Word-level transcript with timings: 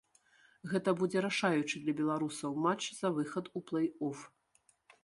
Гэта 0.71 0.93
будзе 1.01 1.23
рашаючы 1.27 1.75
для 1.83 1.93
беларусаў 2.01 2.51
матч 2.65 2.83
за 3.03 3.13
выхад 3.21 3.45
у 3.59 3.65
плэй-оф. 3.71 4.27